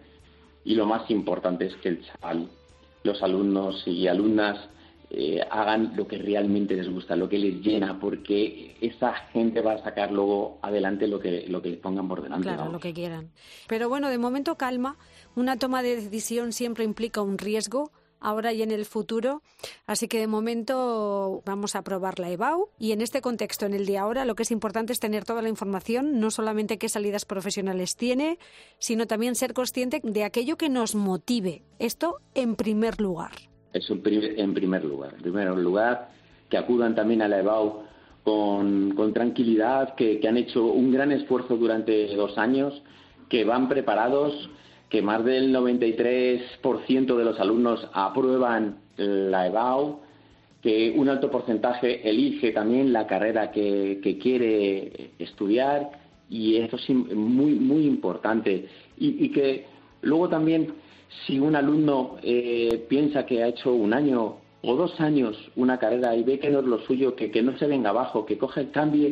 Y 0.69 0.75
lo 0.75 0.85
más 0.85 1.11
importante 1.11 1.65
es 1.65 1.75
que 1.77 1.89
el 1.89 2.05
chaval, 2.05 2.47
los 3.03 3.23
alumnos 3.23 3.83
y 3.87 4.07
alumnas 4.07 4.69
eh, 5.09 5.41
hagan 5.51 5.95
lo 5.97 6.07
que 6.07 6.19
realmente 6.19 6.75
les 6.77 6.91
gusta, 6.91 7.17
lo 7.17 7.27
que 7.27 7.39
les 7.39 7.63
llena, 7.63 7.99
porque 7.99 8.77
esa 8.83 9.15
gente 9.33 9.63
va 9.63 9.73
a 9.73 9.83
sacar 9.83 10.13
luego 10.13 10.59
adelante 10.61 11.09
lo 11.09 11.21
que, 11.21 11.47
lo 11.49 11.63
que 11.63 11.71
les 11.71 11.79
pongan 11.79 12.07
por 12.07 12.23
delante. 12.23 12.49
Claro, 12.49 12.71
lo 12.71 12.81
que 12.81 12.93
quieran. 12.93 13.31
Pero 13.67 13.89
bueno, 13.89 14.11
de 14.11 14.19
momento 14.19 14.57
calma. 14.57 14.99
Una 15.37 15.57
toma 15.57 15.83
de 15.83 15.97
decisión 15.97 16.53
siempre 16.53 16.85
implica 16.85 17.23
un 17.23 17.39
riesgo 17.39 17.91
ahora 18.21 18.53
y 18.53 18.63
en 18.63 18.71
el 18.71 18.85
futuro. 18.85 19.43
Así 19.87 20.09
que 20.09 20.19
de 20.19 20.27
momento 20.27 21.43
vamos 21.45 21.75
a 21.77 21.83
probar 21.83 22.19
la 22.19 22.31
EBAU 22.31 22.69
y 22.79 22.93
en 22.93 23.01
este 23.01 23.21
contexto, 23.21 23.67
en 23.67 23.75
el 23.75 23.87
de 23.87 23.99
ahora, 23.99 24.25
lo 24.25 24.35
que 24.35 24.43
es 24.43 24.51
importante 24.51 24.93
es 24.93 25.01
tener 25.01 25.25
toda 25.25 25.43
la 25.43 25.49
información, 25.49 26.21
no 26.21 26.31
solamente 26.31 26.79
qué 26.79 26.89
salidas 26.89 27.25
profesionales 27.25 27.97
tiene, 27.97 28.39
sino 28.79 29.07
también 29.07 29.35
ser 29.35 29.55
consciente 29.55 30.01
de 30.03 30.25
aquello 30.25 30.57
que 30.57 30.69
nos 30.69 30.95
motive. 30.95 31.63
Esto 31.79 32.17
en 32.35 32.57
primer 32.57 33.01
lugar. 33.01 33.33
En 33.73 34.55
primer 34.55 34.85
lugar. 34.85 35.15
En 35.15 35.23
primer 35.23 35.49
lugar, 35.57 36.11
que 36.49 36.57
acudan 36.57 36.95
también 36.95 37.23
a 37.23 37.29
la 37.29 37.41
EBAU 37.41 37.83
con, 38.25 39.13
tranquilidad, 39.15 39.95
que, 39.95 40.21
han 40.29 40.37
hecho 40.37 40.67
un 40.67 40.93
gran 40.93 41.13
esfuerzo 41.13 41.57
durante 41.57 42.15
dos 42.15 42.37
años, 42.37 42.83
que 43.29 43.45
van 43.45 43.69
preparados, 43.69 44.51
que 44.89 45.03
más 45.03 45.25
del 45.25 45.55
93% 45.55 47.17
de 47.17 47.25
los 47.25 47.39
alumnos 47.41 47.87
aprueban 47.93 48.79
la 48.97 49.47
EBAU, 49.47 50.01
que 50.63 50.93
un 50.97 51.09
alto 51.09 51.31
porcentaje 51.31 52.09
elige 52.09 52.53
también 52.53 52.93
la 52.93 53.07
carrera 53.07 53.51
que, 53.51 54.19
quiere 54.21 55.13
estudiar 55.19 55.91
y 56.29 56.57
esto 56.57 56.77
es 56.77 56.91
muy, 56.91 57.55
muy 57.55 57.87
importante. 57.87 58.69
y 58.97 59.29
que 59.31 59.67
luego 60.03 60.29
también 60.29 60.73
si 61.27 61.39
un 61.39 61.57
alumno 61.57 62.17
eh, 62.23 62.85
piensa 62.89 63.25
que 63.25 63.43
ha 63.43 63.49
hecho 63.49 63.73
un 63.73 63.93
año 63.93 64.37
o 64.63 64.77
dos 64.77 65.01
años 65.01 65.37
una 65.57 65.79
carrera 65.79 66.15
y 66.17 66.23
ve 66.23 66.39
que 66.39 66.51
no 66.51 66.61
es 66.61 66.67
lo 66.67 66.81
suyo, 66.81 67.15
que, 67.15 67.43
no 67.43 67.57
se 67.59 67.67
venga 67.67 67.91
abajo, 67.91 68.27
que 68.27 68.39
coge 68.39 68.63
el 68.63 68.71
cambio, 68.71 69.11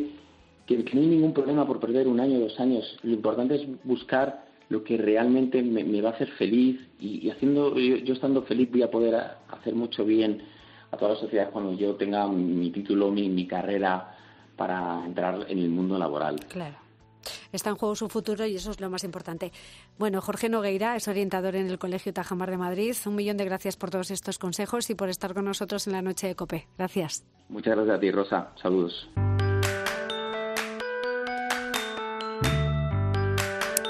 que, 0.65 0.77
no 0.77 1.01
hay 1.01 1.07
ningún 1.07 1.33
problema 1.33 1.65
por 1.65 1.79
perder 1.79 2.07
un 2.07 2.19
año 2.19 2.37
o 2.37 2.41
dos 2.41 2.59
años. 2.59 2.97
Lo 3.03 3.13
importante 3.13 3.55
es 3.55 3.67
buscar 3.83 4.45
lo 4.69 4.83
que 4.83 4.97
realmente 4.97 5.61
me, 5.63 6.01
va 6.01 6.09
a 6.09 6.13
hacer 6.13 6.29
feliz 6.31 6.79
y, 6.99 7.29
haciendo 7.29 7.77
yo, 7.77 8.13
estando 8.13 8.43
feliz 8.43 8.69
voy 8.71 8.83
a 8.83 8.91
poder 8.91 9.15
hacer 9.49 9.75
mucho 9.75 10.03
bien 10.03 10.41
a 10.91 10.97
toda 10.97 11.13
la 11.13 11.19
sociedad 11.19 11.49
cuando 11.51 11.73
yo 11.73 11.95
tenga 11.95 12.27
mi 12.27 12.69
título, 12.71 13.11
mi, 13.11 13.29
mi 13.29 13.47
carrera 13.47 14.15
para 14.55 15.05
entrar 15.05 15.45
en 15.47 15.59
el 15.59 15.69
mundo 15.69 15.97
laboral. 15.97 16.35
Claro. 16.47 16.87
Está 17.51 17.69
en 17.69 17.75
juego 17.75 17.95
su 17.95 18.09
futuro 18.09 18.45
y 18.45 18.55
eso 18.55 18.71
es 18.71 18.79
lo 18.79 18.89
más 18.89 19.03
importante. 19.03 19.51
Bueno, 19.97 20.21
Jorge 20.21 20.49
Nogueira 20.49 20.95
es 20.95 21.07
orientador 21.07 21.55
en 21.55 21.67
el 21.67 21.79
Colegio 21.79 22.13
Tajamar 22.13 22.49
de 22.51 22.57
Madrid. 22.57 22.95
Un 23.05 23.15
millón 23.15 23.37
de 23.37 23.45
gracias 23.45 23.77
por 23.77 23.89
todos 23.89 24.11
estos 24.11 24.37
consejos 24.37 24.89
y 24.89 24.95
por 24.95 25.09
estar 25.09 25.33
con 25.33 25.45
nosotros 25.45 25.87
en 25.87 25.93
la 25.93 26.01
noche 26.01 26.27
de 26.27 26.35
COPE. 26.35 26.67
Gracias. 26.77 27.25
Muchas 27.49 27.75
gracias 27.75 27.97
a 27.97 27.99
ti, 27.99 28.11
Rosa. 28.11 28.51
Saludos. 28.61 29.09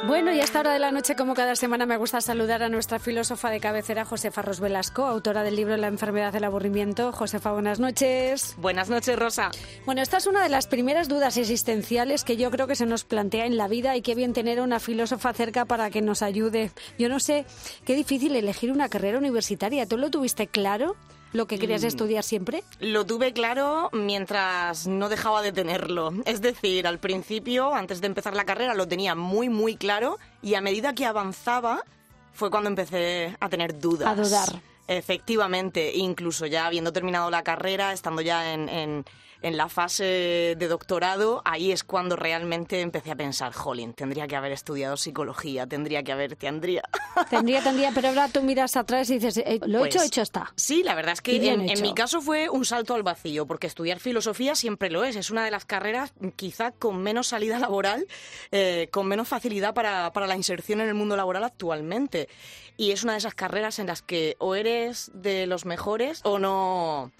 Bueno, 0.08 0.32
y 0.32 0.40
a 0.40 0.46
esta 0.46 0.62
hora 0.62 0.72
de 0.72 0.80
la 0.80 0.94
noche, 0.94 1.18
como 1.18 1.34
cada 1.34 1.58
semana, 1.58 1.86
me 1.86 1.98
gusta 1.98 2.22
saludar 2.22 2.64
a 2.64 2.70
nuestra 2.70 2.98
filósofa 2.98 3.50
de 3.50 3.60
cabecera, 3.60 4.06
Josefa 4.06 4.42
Ros 4.42 4.62
Velasco, 4.62 5.04
autora 5.04 5.44
del 5.44 5.58
libro 5.58 5.76
La 5.76 5.88
enfermedad 5.88 6.32
del 6.32 6.46
aburrimiento. 6.46 7.12
Josefa, 7.12 7.52
buenas 7.52 7.82
noches. 7.82 8.56
Buenas 8.58 8.90
noches, 8.90 9.20
Rosa. 9.20 9.52
Bueno, 9.86 10.02
esta 10.02 10.16
es 10.16 10.26
una 10.26 10.42
de 10.44 10.48
las 10.48 10.66
primeras 10.68 11.10
dudas 11.10 11.36
existenciales 11.36 12.24
que 12.24 12.38
yo 12.38 12.50
creo 12.52 12.68
que 12.68 12.78
se 12.78 12.86
nos 12.86 13.04
plantea 13.04 13.48
en 13.48 13.58
la 13.58 13.68
vida 13.68 13.98
y 13.98 14.02
qué 14.02 14.16
bien 14.16 14.32
tener 14.32 14.62
una 14.62 14.80
filósofa 14.80 15.34
cerca 15.34 15.66
para 15.66 15.90
que 15.90 16.02
nos 16.02 16.22
ayude. 16.22 16.72
Yo 16.98 17.10
no 17.10 17.20
sé, 17.20 17.46
qué 17.84 17.94
difícil 17.94 18.34
elegir 18.38 18.72
una 18.72 18.88
carrera 18.88 19.18
universitaria. 19.18 19.88
¿Tú 19.88 19.98
lo 19.98 20.10
tuviste 20.10 20.48
claro? 20.48 20.96
Lo 21.34 21.46
que 21.48 21.60
querías 21.60 21.84
Mm. 21.84 21.88
estudiar 21.88 22.24
siempre? 22.24 22.64
Lo 22.80 23.06
tuve 23.06 23.34
claro 23.34 23.90
mientras 23.94 24.88
no 24.88 25.10
dejaba 25.10 25.42
de 25.42 25.52
tenerlo. 25.52 26.12
Es 26.26 26.42
decir, 26.42 26.88
al 26.88 27.00
principio, 27.00 27.74
antes 27.76 28.02
de 28.02 28.08
empezar 28.08 28.36
la 28.36 28.46
carrera, 28.46 28.74
lo 28.74 28.88
tenía 28.88 29.16
muy, 29.16 29.50
muy 29.50 29.76
claro 29.76 30.18
y 30.42 30.56
a 30.56 30.62
medida 30.62 30.94
que 30.96 31.06
avanzaba 31.06 31.84
fue 32.34 32.50
cuando 32.52 32.70
empecé 32.70 33.36
a 33.40 33.50
tener 33.50 33.80
dudas. 33.80 34.08
A 34.08 34.16
dudar. 34.16 34.62
Efectivamente, 34.88 35.94
incluso 35.96 36.46
ya 36.46 36.66
habiendo 36.68 36.94
terminado 36.94 37.30
la 37.30 37.44
carrera, 37.44 37.94
estando 37.94 38.22
ya 38.22 38.54
en, 38.54 38.70
en- 38.70 39.06
en 39.41 39.58
la 39.58 39.70
fase 39.70 40.56
de 40.58 40.67
doctorado, 40.67 41.41
ahí 41.46 41.72
es 41.72 41.84
cuando 41.84 42.15
realmente 42.15 42.82
empecé 42.82 43.12
a 43.12 43.15
pensar, 43.15 43.53
jolín, 43.53 43.94
tendría 43.94 44.27
que 44.27 44.36
haber 44.36 44.51
estudiado 44.51 44.98
psicología, 44.98 45.67
tendría 45.67 46.03
que 46.03 46.12
haber, 46.12 46.36
tendría... 46.36 46.84
Tendría, 47.32 47.63
tendría, 47.63 47.91
pero 47.94 48.10
ahora 48.10 48.27
tú 48.27 48.44
miras 48.44 48.75
atrás 48.75 49.10
y 49.10 49.15
dices, 49.15 49.38
eh, 49.38 49.60
lo 49.65 49.79
Pues, 49.79 49.96
hecho, 49.96 50.06
hecho 50.06 50.22
está. 50.22 50.53
Sí, 50.56 50.84
la 50.84 50.94
verdad 50.94 51.13
es 51.13 51.22
que 51.22 51.36
en, 51.51 51.67
en 51.67 51.82
mi 51.82 51.96
caso 51.96 52.22
fue 52.22 52.48
un 52.48 52.63
salto 52.63 52.94
al 52.94 53.01
vacío, 53.01 53.48
porque 53.48 53.65
estudiar 53.65 54.00
filosofía 54.00 54.53
siempre 54.53 54.91
lo 54.91 55.03
es. 55.03 55.15
Es 55.15 55.32
una 55.32 55.44
de 55.44 55.50
las 55.50 55.65
carreras 55.65 56.13
quizá 56.36 56.72
con 56.72 57.01
menos 57.01 57.27
salida 57.27 57.58
laboral, 57.60 58.06
eh, 58.51 58.88
con 58.91 59.08
menos 59.08 59.27
facilidad 59.27 59.74
para, 59.74 60.13
para 60.13 60.27
la 60.27 60.36
inserción 60.36 60.82
en 60.82 60.89
el 60.89 60.94
mundo 60.94 61.15
laboral 61.15 61.44
actualmente. 61.44 62.29
Y 62.77 62.91
es 62.91 63.03
una 63.03 63.13
de 63.13 63.20
esas 63.20 63.34
carreras 63.34 63.79
en 63.79 63.88
las 63.88 64.01
que 64.03 64.36
o 64.38 64.53
eres 64.56 65.10
de 65.13 65.48
los 65.48 65.65
mejores 65.65 66.22
o 66.24 66.38
no, 66.38 67.12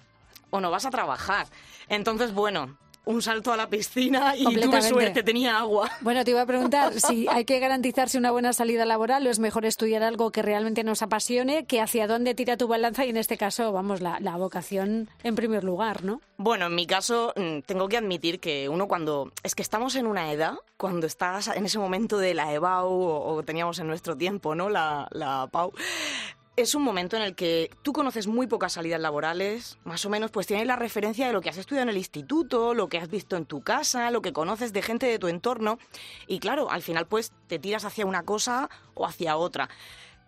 o 0.50 0.60
no 0.60 0.70
vas 0.70 0.86
a 0.86 0.90
trabajar. 0.90 1.48
Entonces, 1.88 2.32
bueno, 2.34 2.76
un 3.08 3.22
salto 3.22 3.54
a 3.54 3.56
la 3.56 3.70
piscina 3.70 4.36
y 4.36 4.44
tuve 4.44 4.82
suerte, 4.82 5.22
tenía 5.22 5.56
agua. 5.56 5.90
Bueno, 6.02 6.24
te 6.24 6.32
iba 6.32 6.42
a 6.42 6.46
preguntar 6.46 6.92
si 7.00 7.26
hay 7.28 7.46
que 7.46 7.58
garantizarse 7.58 8.18
una 8.18 8.30
buena 8.30 8.52
salida 8.52 8.84
laboral 8.84 9.26
o 9.26 9.30
es 9.30 9.38
mejor 9.38 9.64
estudiar 9.64 10.02
algo 10.02 10.30
que 10.30 10.42
realmente 10.42 10.84
nos 10.84 11.00
apasione, 11.00 11.64
que 11.64 11.80
hacia 11.80 12.06
dónde 12.06 12.34
tira 12.34 12.58
tu 12.58 12.68
balanza 12.68 13.06
y 13.06 13.08
en 13.08 13.16
este 13.16 13.38
caso, 13.38 13.72
vamos, 13.72 14.02
la, 14.02 14.18
la 14.20 14.36
vocación 14.36 15.08
en 15.22 15.34
primer 15.36 15.64
lugar, 15.64 16.04
¿no? 16.04 16.20
Bueno, 16.36 16.66
en 16.66 16.74
mi 16.74 16.86
caso, 16.86 17.32
mm, 17.34 17.60
tengo 17.60 17.88
que 17.88 17.96
admitir 17.96 18.40
que 18.40 18.68
uno 18.68 18.86
cuando... 18.88 19.32
Es 19.42 19.54
que 19.54 19.62
estamos 19.62 19.96
en 19.96 20.06
una 20.06 20.30
edad, 20.30 20.56
cuando 20.76 21.06
estás 21.06 21.48
en 21.48 21.64
ese 21.64 21.78
momento 21.78 22.18
de 22.18 22.34
la 22.34 22.52
EBAU, 22.52 22.88
o, 22.90 23.34
o 23.36 23.42
teníamos 23.42 23.78
en 23.78 23.86
nuestro 23.86 24.18
tiempo, 24.18 24.54
¿no? 24.54 24.68
La, 24.68 25.08
la 25.12 25.48
PAU. 25.50 25.72
Es 26.58 26.74
un 26.74 26.82
momento 26.82 27.16
en 27.16 27.22
el 27.22 27.36
que 27.36 27.70
tú 27.82 27.92
conoces 27.92 28.26
muy 28.26 28.48
pocas 28.48 28.72
salidas 28.72 29.00
laborales, 29.00 29.78
más 29.84 30.04
o 30.04 30.10
menos 30.10 30.32
pues 30.32 30.48
tienes 30.48 30.66
la 30.66 30.74
referencia 30.74 31.28
de 31.28 31.32
lo 31.32 31.40
que 31.40 31.48
has 31.50 31.56
estudiado 31.56 31.84
en 31.84 31.90
el 31.90 31.96
instituto, 31.96 32.74
lo 32.74 32.88
que 32.88 32.98
has 32.98 33.08
visto 33.08 33.36
en 33.36 33.46
tu 33.46 33.60
casa, 33.60 34.10
lo 34.10 34.22
que 34.22 34.32
conoces 34.32 34.72
de 34.72 34.82
gente 34.82 35.06
de 35.06 35.20
tu 35.20 35.28
entorno 35.28 35.78
y 36.26 36.40
claro, 36.40 36.68
al 36.68 36.82
final 36.82 37.06
pues 37.06 37.30
te 37.46 37.60
tiras 37.60 37.84
hacia 37.84 38.04
una 38.06 38.24
cosa 38.24 38.68
o 38.94 39.06
hacia 39.06 39.36
otra. 39.36 39.68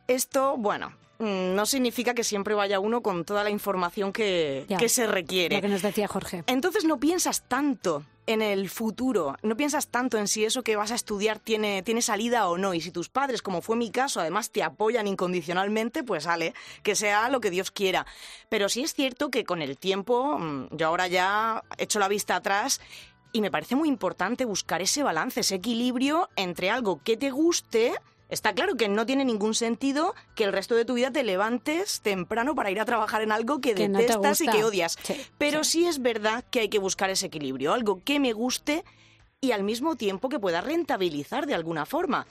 Esto, 0.07 0.57
bueno, 0.57 0.91
mm, 1.19 1.57
no 1.57 1.67
significa 1.67 2.15
que 2.15 2.23
siempre 2.23 2.55
vaya 2.55 2.79
uno 2.79 3.03
con 3.03 3.25
toda 3.25 3.43
la 3.43 3.51
información 3.51 4.13
que, 4.13 4.67
Ya. 4.69 4.77
que 4.77 4.89
se 4.89 5.09
requiere. 5.09 5.57
Lo 5.57 5.63
que 5.63 5.69
nos 5.69 5.83
decía 5.83 6.07
Jorge. 6.07 6.45
Entonces 6.47 6.85
no 6.85 7.01
piensas 7.01 7.43
tanto 7.49 8.05
en 8.27 8.43
el 8.43 8.69
futuro, 8.69 9.37
no 9.43 9.57
piensas 9.57 9.89
tanto 9.89 10.19
en 10.19 10.29
si 10.29 10.45
eso 10.45 10.63
que 10.63 10.77
vas 10.77 10.93
a 10.93 10.95
estudiar 10.95 11.39
tiene, 11.39 11.83
tiene 11.83 12.03
salida 12.03 12.49
o 12.49 12.59
no. 12.59 12.75
Y 12.75 12.81
si 12.81 12.91
tus 12.91 13.09
padres, 13.09 13.43
como 13.43 13.63
fue 13.63 13.77
mi 13.77 13.91
caso, 13.91 14.21
además 14.21 14.51
te 14.51 14.63
apoyan 14.63 15.07
incondicionalmente, 15.07 16.05
pues 16.05 16.25
sale, 16.25 16.55
que 16.83 16.95
sea 16.95 17.29
lo 17.29 17.41
que 17.41 17.51
Dios 17.51 17.71
quiera. 17.71 18.07
Pero 18.49 18.69
sí 18.69 18.83
es 18.83 18.95
cierto 18.95 19.31
que 19.31 19.45
con 19.45 19.63
el 19.63 19.79
tiempo, 19.79 20.39
mm, 20.39 20.69
yo 20.77 20.87
ahora 20.87 21.09
ya 21.09 21.65
he 21.77 21.85
hecho 21.85 21.99
la 21.99 22.09
vista 22.09 22.37
atrás 22.37 22.81
y 23.33 23.41
me 23.41 23.51
parece 23.51 23.77
muy 23.77 23.89
importante 23.89 24.45
buscar 24.45 24.83
ese 24.83 25.03
balance, 25.03 25.41
ese 25.41 25.57
equilibrio 25.57 26.29
entre 26.37 26.71
algo 26.71 27.01
que 27.03 27.17
te 27.17 27.31
guste. 27.31 27.95
Está 28.31 28.55
claro 28.55 28.77
que 28.77 28.89
no 28.89 29.07
tiene 29.07 29.25
ningún 29.25 29.55
sentido 29.55 30.15
que 30.37 30.45
el 30.45 30.53
resto 30.53 30.77
de 30.77 30.85
tu 30.85 30.95
vida 30.95 31.11
te 31.11 31.25
levantes 31.25 32.01
temprano 32.01 32.55
para 32.55 32.71
ir 32.71 32.81
a 32.81 32.85
trabajar 32.85 33.23
en 33.23 33.33
algo 33.33 33.61
que, 33.61 33.75
Que 33.75 33.89
no 33.89 33.99
te 33.99 34.07
detestas 34.07 34.41
y 34.41 34.47
que 34.47 34.65
odias. 34.65 34.97
Sí, 35.03 35.21
Pero 35.37 35.65
sí. 35.65 35.87
es 35.87 36.01
verdad 36.01 36.45
que 36.51 36.61
hay 36.61 36.69
que 36.69 36.79
buscar 36.79 37.11
ese 37.11 37.27
equilibrio, 37.27 37.73
algo 37.73 38.03
que 38.05 38.21
me 38.21 38.33
guste 38.33 38.85
y 39.41 39.53
al 39.53 39.65
mismo 39.65 39.97
tiempo 39.97 40.29
que 40.29 40.39
pueda 40.39 40.61
rentabilizar 40.61 41.47
de 41.47 41.55
alguna 41.55 41.87
forma. 41.87 42.27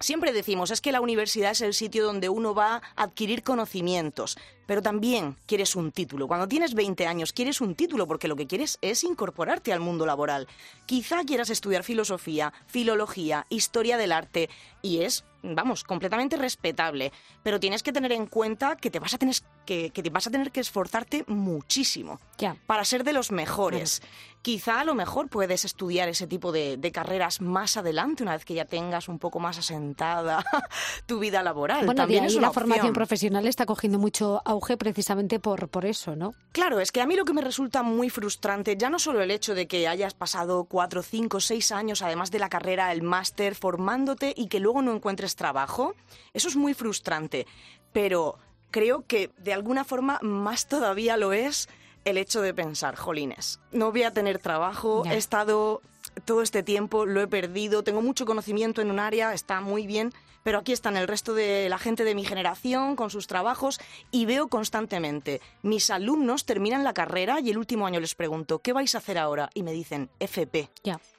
Siempre 0.00 0.32
decimos, 0.32 0.70
es 0.70 0.80
que 0.80 0.92
la 0.92 1.00
universidad 1.00 1.52
es 1.52 1.60
el 1.60 1.72
sitio 1.72 2.04
donde 2.04 2.28
uno 2.28 2.54
va 2.54 2.82
a 2.96 3.04
adquirir 3.04 3.42
conocimientos, 3.42 4.36
pero 4.66 4.82
también 4.82 5.36
quieres 5.46 5.76
un 5.76 5.92
título. 5.92 6.26
Cuando 6.26 6.48
tienes 6.48 6.74
20 6.74 7.06
años 7.06 7.32
quieres 7.32 7.60
un 7.60 7.74
título 7.74 8.06
porque 8.06 8.28
lo 8.28 8.36
que 8.36 8.46
quieres 8.46 8.78
es 8.82 9.04
incorporarte 9.04 9.72
al 9.72 9.80
mundo 9.80 10.04
laboral. 10.04 10.48
Quizá 10.84 11.24
quieras 11.24 11.48
estudiar 11.48 11.84
filosofía, 11.84 12.52
filología, 12.66 13.46
historia 13.50 13.96
del 13.96 14.12
arte 14.12 14.50
y 14.82 15.02
es, 15.02 15.24
vamos, 15.42 15.84
completamente 15.84 16.36
respetable, 16.36 17.12
pero 17.42 17.60
tienes 17.60 17.82
que 17.82 17.92
tener 17.92 18.12
en 18.12 18.26
cuenta 18.26 18.76
que 18.76 18.90
te 18.90 18.98
vas 18.98 19.14
a 19.14 19.18
tener 19.18 19.36
que, 19.64 19.90
que 19.90 20.02
te 20.02 20.10
vas 20.10 20.26
a 20.26 20.30
tener 20.30 20.50
que 20.50 20.60
esforzarte 20.60 21.24
muchísimo 21.28 22.20
para 22.66 22.84
ser 22.84 23.04
de 23.04 23.12
los 23.12 23.30
mejores. 23.30 24.02
Quizá 24.44 24.80
a 24.80 24.84
lo 24.84 24.94
mejor 24.94 25.30
puedes 25.30 25.64
estudiar 25.64 26.10
ese 26.10 26.26
tipo 26.26 26.52
de, 26.52 26.76
de 26.76 26.92
carreras 26.92 27.40
más 27.40 27.78
adelante, 27.78 28.22
una 28.22 28.32
vez 28.32 28.44
que 28.44 28.52
ya 28.52 28.66
tengas 28.66 29.08
un 29.08 29.18
poco 29.18 29.40
más 29.40 29.56
asentada 29.56 30.44
tu 31.06 31.18
vida 31.18 31.42
laboral. 31.42 31.86
Bueno, 31.86 31.92
de 31.92 31.96
También 32.02 32.24
ahí 32.24 32.26
es 32.26 32.34
la 32.34 32.40
una 32.40 32.52
formación 32.52 32.92
profesional 32.92 33.46
está 33.46 33.64
cogiendo 33.64 33.98
mucho 33.98 34.42
auge 34.44 34.76
precisamente 34.76 35.40
por, 35.40 35.70
por 35.70 35.86
eso, 35.86 36.14
¿no? 36.14 36.34
Claro, 36.52 36.78
es 36.80 36.92
que 36.92 37.00
a 37.00 37.06
mí 37.06 37.16
lo 37.16 37.24
que 37.24 37.32
me 37.32 37.40
resulta 37.40 37.82
muy 37.82 38.10
frustrante, 38.10 38.76
ya 38.76 38.90
no 38.90 38.98
solo 38.98 39.22
el 39.22 39.30
hecho 39.30 39.54
de 39.54 39.66
que 39.66 39.88
hayas 39.88 40.12
pasado 40.12 40.64
cuatro, 40.64 41.02
cinco, 41.02 41.40
seis 41.40 41.72
años, 41.72 42.02
además 42.02 42.30
de 42.30 42.38
la 42.38 42.50
carrera, 42.50 42.92
el 42.92 43.00
máster, 43.00 43.54
formándote 43.54 44.34
y 44.36 44.48
que 44.48 44.60
luego 44.60 44.82
no 44.82 44.94
encuentres 44.94 45.36
trabajo, 45.36 45.94
eso 46.34 46.48
es 46.48 46.56
muy 46.56 46.74
frustrante. 46.74 47.46
Pero 47.94 48.36
creo 48.70 49.06
que 49.06 49.30
de 49.38 49.54
alguna 49.54 49.84
forma 49.84 50.18
más 50.20 50.68
todavía 50.68 51.16
lo 51.16 51.32
es 51.32 51.66
el 52.04 52.18
hecho 52.18 52.40
de 52.42 52.52
pensar, 52.54 52.96
jolines, 52.96 53.60
no 53.72 53.90
voy 53.90 54.02
a 54.02 54.12
tener 54.12 54.38
trabajo, 54.38 55.02
Ya. 55.04 55.14
he 55.14 55.16
estado 55.16 55.80
todo 56.24 56.42
este 56.42 56.62
tiempo, 56.62 57.06
lo 57.06 57.20
he 57.20 57.26
perdido, 57.26 57.82
tengo 57.82 58.02
mucho 58.02 58.26
conocimiento 58.26 58.80
en 58.82 58.90
un 58.90 59.00
área, 59.00 59.32
está 59.32 59.60
muy 59.60 59.86
bien, 59.86 60.12
pero 60.44 60.58
aquí 60.58 60.72
están 60.72 60.96
el 60.96 61.08
resto 61.08 61.34
de 61.34 61.68
la 61.68 61.78
gente 61.78 62.04
de 62.04 62.14
mi 62.14 62.24
generación 62.24 62.94
con 62.94 63.10
sus 63.10 63.26
trabajos 63.26 63.80
y 64.12 64.26
veo 64.26 64.46
constantemente, 64.46 65.40
mis 65.62 65.90
alumnos 65.90 66.44
terminan 66.44 66.84
la 66.84 66.94
carrera 66.94 67.40
y 67.40 67.50
el 67.50 67.58
último 67.58 67.86
año 67.86 67.98
les 67.98 68.14
pregunto, 68.14 68.60
¿qué 68.60 68.72
vais 68.72 68.94
a 68.94 68.98
hacer 68.98 69.18
ahora? 69.18 69.50
Y 69.54 69.64
me 69.64 69.72
dicen, 69.72 70.10
FP. 70.20 70.70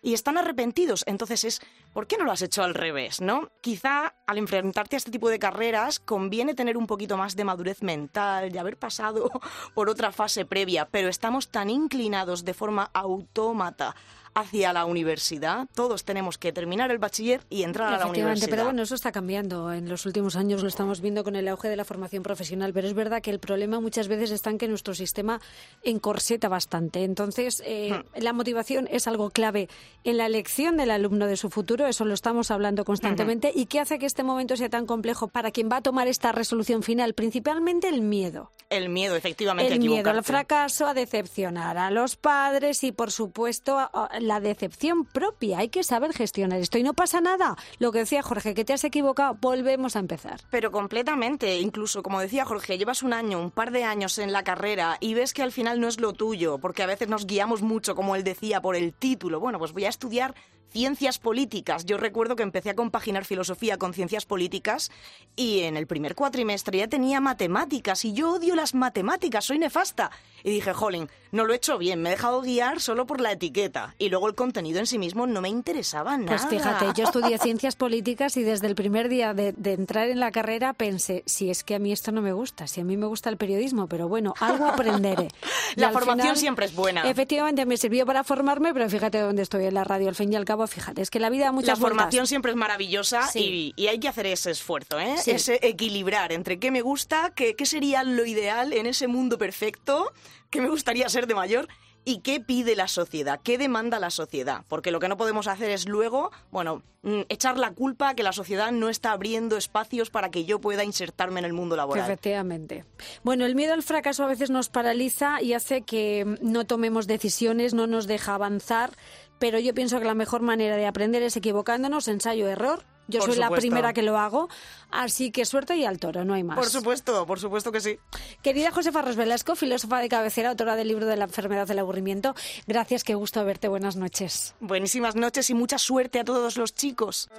Y 0.01 0.13
están 0.13 0.37
arrepentidos, 0.37 1.03
entonces 1.07 1.43
es, 1.43 1.61
¿por 1.91 2.07
qué 2.07 2.17
no 2.17 2.23
lo 2.23 2.31
has 2.31 2.43
hecho 2.43 2.63
al 2.63 2.75
revés, 2.75 3.19
no? 3.19 3.49
Quizá 3.61 4.13
al 4.27 4.37
enfrentarte 4.37 4.95
a 4.95 4.97
este 4.97 5.11
tipo 5.11 5.29
de 5.29 5.39
carreras 5.39 5.99
conviene 5.99 6.53
tener 6.53 6.77
un 6.77 6.87
poquito 6.87 7.17
más 7.17 7.35
de 7.35 7.43
madurez 7.43 7.81
mental 7.81 8.53
y 8.53 8.57
haber 8.57 8.77
pasado 8.77 9.31
por 9.73 9.89
otra 9.89 10.11
fase 10.11 10.45
previa, 10.45 10.87
pero 10.89 11.09
estamos 11.09 11.49
tan 11.49 11.71
inclinados 11.71 12.45
de 12.45 12.53
forma 12.53 12.91
autómata 12.93 13.95
hacia 14.35 14.73
la 14.73 14.85
universidad, 14.85 15.67
todos 15.73 16.03
tenemos 16.03 16.37
que 16.37 16.51
terminar 16.51 16.91
el 16.91 16.97
bachiller 16.99 17.41
y 17.49 17.63
entrar 17.63 17.93
a 17.93 17.97
la 17.97 18.05
universidad. 18.07 18.49
pero 18.49 18.65
bueno, 18.65 18.83
eso 18.83 18.93
está 18.93 19.11
cambiando. 19.11 19.71
En 19.71 19.87
los 19.89 20.05
últimos 20.05 20.35
años 20.35 20.61
lo 20.61 20.67
estamos 20.67 21.01
viendo 21.01 21.23
con 21.23 21.35
el 21.35 21.47
auge 21.47 21.69
de 21.69 21.75
la 21.77 21.85
formación 21.85 22.21
profesional, 22.21 22.73
pero 22.73 22.87
es 22.87 22.93
verdad 22.93 23.21
que 23.21 23.31
el 23.31 23.39
problema 23.39 23.79
muchas 23.79 24.07
veces 24.07 24.31
está 24.31 24.49
en 24.49 24.57
que 24.57 24.67
nuestro 24.67 24.93
sistema 24.93 25.39
encorseta 25.83 26.49
bastante. 26.49 27.03
Entonces, 27.03 27.61
eh, 27.65 27.91
Hmm. 27.93 28.21
la 28.21 28.33
motivación 28.33 28.87
es 28.91 29.07
algo 29.07 29.29
clave 29.29 29.69
en 30.03 30.17
la 30.17 30.25
elección 30.25 30.77
del 30.77 30.91
alumno 30.91 31.27
de 31.27 31.37
su 31.37 31.49
futuro, 31.49 31.87
eso 31.87 32.05
lo 32.05 32.13
estamos 32.13 32.51
hablando 32.51 32.83
constantemente, 32.85 33.51
y 33.55 33.65
qué 33.67 33.79
hace 33.79 33.99
que 33.99 34.05
este 34.05 34.23
momento 34.23 34.57
sea 34.57 34.69
tan 34.69 34.85
complejo 34.85 35.27
para 35.27 35.51
quien 35.51 35.69
va 35.71 35.77
a 35.77 35.81
tomar 35.81 36.07
esta 36.07 36.31
resolución 36.31 36.83
final, 36.83 37.13
principalmente 37.13 37.87
el 37.87 38.01
miedo. 38.01 38.51
El 38.69 38.89
miedo, 38.89 39.15
efectivamente, 39.15 39.71
El 39.73 39.79
miedo 39.79 40.09
al 40.09 40.23
fracaso, 40.23 40.87
a 40.87 40.93
decepcionar 40.93 41.77
a 41.77 41.91
los 41.91 42.15
padres 42.15 42.83
y, 42.83 42.91
por 42.91 43.11
supuesto, 43.11 43.77
a- 43.77 43.85
a 43.85 44.19
la 44.25 44.39
decepción 44.39 45.05
propia. 45.05 45.59
Hay 45.59 45.69
que 45.69 45.83
saber 45.83 46.13
gestionar 46.13 46.59
esto 46.59 46.77
y 46.77 46.83
no 46.83 46.93
pasa 46.93 47.21
nada. 47.21 47.55
Lo 47.79 47.91
que 47.91 47.99
decía 47.99 48.21
Jorge, 48.21 48.53
que 48.53 48.65
te 48.65 48.73
has 48.73 48.83
equivocado, 48.83 49.37
volvemos 49.39 49.95
a 49.95 49.99
empezar. 49.99 50.41
Pero 50.49 50.71
completamente, 50.71 51.59
incluso 51.59 52.03
como 52.03 52.19
decía 52.19 52.45
Jorge, 52.45 52.77
llevas 52.77 53.03
un 53.03 53.13
año, 53.13 53.39
un 53.39 53.51
par 53.51 53.71
de 53.71 53.83
años 53.83 54.17
en 54.17 54.31
la 54.31 54.43
carrera 54.43 54.97
y 54.99 55.13
ves 55.13 55.33
que 55.33 55.43
al 55.43 55.51
final 55.51 55.79
no 55.79 55.87
es 55.87 55.99
lo 55.99 56.13
tuyo, 56.13 56.57
porque 56.57 56.83
a 56.83 56.87
veces 56.87 57.07
nos 57.07 57.25
guiamos 57.25 57.61
mucho, 57.61 57.95
como 57.95 58.15
él 58.15 58.23
decía, 58.23 58.61
por 58.61 58.75
el 58.75 58.93
título. 58.93 59.39
Bueno, 59.39 59.59
pues 59.59 59.71
voy 59.71 59.85
a 59.85 59.89
estudiar 59.89 60.35
ciencias 60.69 61.19
políticas. 61.19 61.85
Yo 61.85 61.97
recuerdo 61.97 62.35
que 62.35 62.43
empecé 62.43 62.69
a 62.69 62.75
compaginar 62.75 63.25
filosofía 63.25 63.77
con 63.77 63.93
ciencias 63.93 64.25
políticas 64.25 64.91
y 65.35 65.61
en 65.61 65.77
el 65.77 65.87
primer 65.87 66.15
cuatrimestre 66.15 66.79
ya 66.79 66.87
tenía 66.87 67.21
matemáticas 67.21 68.05
y 68.05 68.13
yo 68.13 68.33
odio 68.33 68.55
las 68.55 68.73
matemáticas, 68.73 69.45
soy 69.45 69.59
nefasta. 69.59 70.11
Y 70.43 70.51
dije, 70.51 70.73
jolín, 70.73 71.09
no 71.31 71.45
lo 71.45 71.53
he 71.53 71.55
hecho 71.55 71.77
bien, 71.77 72.01
me 72.01 72.09
he 72.09 72.11
dejado 72.11 72.41
guiar 72.41 72.79
solo 72.79 73.07
por 73.07 73.19
la 73.19 73.31
etiqueta 73.31 73.95
y 73.97 74.09
luego 74.09 74.27
el 74.27 74.35
contenido 74.35 74.79
en 74.79 74.85
sí 74.85 74.99
mismo 74.99 75.25
no 75.25 75.41
me 75.41 75.49
interesaba 75.49 76.17
nada. 76.17 76.37
Pues 76.37 76.47
fíjate, 76.47 76.85
yo 76.95 77.05
estudié 77.05 77.37
ciencias 77.39 77.75
políticas 77.75 78.37
y 78.37 78.43
desde 78.43 78.67
el 78.67 78.75
primer 78.75 79.09
día 79.09 79.33
de, 79.33 79.53
de 79.53 79.73
entrar 79.73 80.09
en 80.09 80.19
la 80.19 80.31
carrera 80.31 80.73
pensé, 80.73 81.23
si 81.25 81.49
es 81.49 81.63
que 81.63 81.75
a 81.75 81.79
mí 81.79 81.91
esto 81.91 82.11
no 82.11 82.21
me 82.21 82.33
gusta, 82.33 82.67
si 82.67 82.81
a 82.81 82.83
mí 82.83 82.95
me 82.95 83.07
gusta 83.07 83.29
el 83.29 83.37
periodismo, 83.37 83.87
pero 83.87 84.07
bueno, 84.07 84.33
algo 84.39 84.65
aprenderé. 84.65 85.29
La 85.75 85.91
formación 85.91 86.19
final, 86.19 86.37
siempre 86.37 86.65
es 86.65 86.75
buena. 86.75 87.01
Efectivamente, 87.09 87.65
me 87.65 87.75
sirvió 87.77 88.05
para 88.05 88.23
formarme, 88.23 88.73
pero 88.73 88.89
fíjate 88.89 89.19
dónde 89.19 89.41
estoy 89.41 89.65
en 89.65 89.73
la 89.73 89.83
radio. 89.83 90.07
Al 90.07 90.15
fin 90.15 90.31
y 90.31 90.35
al 90.35 90.45
cabo, 90.45 90.64
fíjate, 90.67 91.01
es 91.01 91.09
que 91.09 91.19
la 91.19 91.29
vida 91.29 91.45
da 91.45 91.51
muchas 91.51 91.67
La 91.79 91.81
vueltas. 91.81 91.97
formación 91.97 92.27
siempre 92.27 92.51
es 92.51 92.57
maravillosa 92.57 93.27
Sí. 93.27 93.73
y, 93.77 93.83
y 93.83 93.87
hay 93.87 93.99
que 93.99 94.07
hacer 94.07 94.25
ese 94.25 94.51
esfuerzo, 94.51 94.99
¿eh? 94.99 95.15
Sí. 95.17 95.31
Ese 95.31 95.59
equilibrar 95.67 96.31
entre 96.31 96.59
qué 96.59 96.71
me 96.71 96.81
gusta, 96.81 97.31
qué, 97.35 97.55
qué 97.55 97.65
sería 97.65 98.03
lo 98.03 98.25
ideal 98.25 98.73
en 98.73 98.85
ese 98.85 99.07
mundo 99.07 99.37
perfecto, 99.37 100.11
qué 100.49 100.61
me 100.61 100.69
gustaría 100.69 101.07
ser 101.09 101.27
de 101.27 101.35
mayor 101.35 101.67
y 102.07 102.19
qué 102.19 102.39
pide 102.39 102.75
la 102.75 102.87
sociedad, 102.87 103.39
qué 103.43 103.57
demanda 103.57 103.99
la 103.99 104.11
sociedad. 104.11 104.63
Porque 104.67 104.91
lo 104.91 104.99
que 104.99 105.07
no 105.07 105.17
podemos 105.17 105.47
hacer 105.47 105.71
es 105.71 105.87
luego, 105.87 106.29
bueno, 106.51 106.83
mm, 107.01 107.21
echar 107.29 107.57
la 107.57 107.71
culpa 107.71 108.09
a 108.09 108.13
que 108.15 108.21
la 108.21 108.31
sociedad 108.31 108.71
no 108.71 108.89
está 108.89 109.11
abriendo 109.11 109.57
espacios 109.57 110.11
para 110.11 110.29
que 110.29 110.45
yo 110.45 110.61
pueda 110.61 110.83
insertarme 110.83 111.39
en 111.39 111.45
el 111.47 111.53
mundo 111.53 111.75
laboral. 111.75 112.05
Efectivamente. 112.05 112.85
Bueno, 113.23 113.43
el 113.47 113.55
miedo 113.55 113.73
al 113.73 113.81
fracaso 113.81 114.23
a 114.23 114.27
veces 114.27 114.51
nos 114.51 114.69
paraliza 114.69 115.41
y 115.41 115.53
hace 115.53 115.81
que 115.81 116.25
mm, 116.25 116.35
no 116.41 116.65
tomemos 116.67 117.07
decisiones, 117.07 117.73
no 117.73 117.87
nos 117.87 118.05
deja 118.05 118.35
avanzar, 118.35 118.91
pero 119.39 119.59
yo 119.59 119.73
pienso 119.73 119.99
que 119.99 120.05
la 120.05 120.13
mejor 120.13 120.41
manera 120.41 120.77
de 120.77 120.85
aprender 120.85 121.23
es 121.23 121.35
equivocándonos, 121.37 122.07
ensayo-error. 122.07 122.83
Yo 123.07 123.19
Por 123.19 123.29
soy 123.29 123.39
la 123.39 123.51
primera 123.51 123.93
que 123.93 124.01
lo 124.01 124.17
hago, 124.17 124.49
así 124.89 125.29
que 125.29 125.45
suerte 125.45 125.75
y 125.75 125.85
al 125.85 125.99
toro, 125.99 126.25
no 126.25 126.33
hay 126.33 126.43
más. 126.43 126.57
Por 126.57 126.65
supuesto, 126.65 127.27
por 127.27 127.39
supuesto 127.39 127.71
que 127.71 127.79
sí. 127.79 127.99
Querida 128.41 128.71
Josefa 128.71 129.03
Ros 129.03 129.15
Velasco, 129.15 129.55
filósofa 129.55 129.99
de 129.99 130.09
cabecera, 130.09 130.49
autora 130.49 130.75
del 130.75 130.87
libro 130.87 131.05
de 131.05 131.15
la 131.15 131.25
enfermedad 131.25 131.67
del 131.67 131.77
aburrimiento, 131.77 132.33
gracias, 132.65 133.03
qué 133.03 133.13
gusto 133.13 133.45
verte, 133.45 133.67
buenas 133.67 133.95
noches. 133.95 134.55
Buenísimas 134.59 135.15
noches 135.15 135.51
y 135.51 135.53
mucha 135.53 135.77
suerte 135.77 136.19
a 136.19 136.23
todos 136.23 136.57
los 136.57 136.73
chicos. 136.73 137.29